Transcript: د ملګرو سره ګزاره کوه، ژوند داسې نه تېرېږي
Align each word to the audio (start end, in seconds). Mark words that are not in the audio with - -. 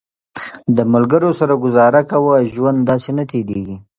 د 0.75 0.77
ملګرو 0.93 1.29
سره 1.39 1.53
ګزاره 1.63 2.01
کوه، 2.11 2.33
ژوند 2.53 2.79
داسې 2.89 3.11
نه 3.17 3.23
تېرېږي 3.31 3.77